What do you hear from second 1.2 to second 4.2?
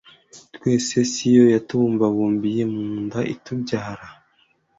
yo yatubumbabumbiye mu nda itubyara